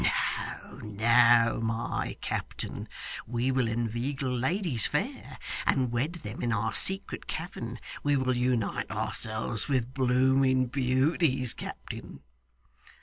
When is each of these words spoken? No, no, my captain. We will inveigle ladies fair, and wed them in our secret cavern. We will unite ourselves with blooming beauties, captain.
No, 0.01 0.79
no, 0.83 1.59
my 1.61 2.17
captain. 2.21 2.89
We 3.27 3.51
will 3.51 3.67
inveigle 3.67 4.31
ladies 4.35 4.87
fair, 4.87 5.37
and 5.63 5.91
wed 5.91 6.13
them 6.13 6.41
in 6.41 6.51
our 6.51 6.73
secret 6.73 7.27
cavern. 7.27 7.79
We 8.01 8.15
will 8.15 8.35
unite 8.35 8.89
ourselves 8.89 9.67
with 9.69 9.93
blooming 9.93 10.65
beauties, 10.65 11.53
captain. 11.53 12.21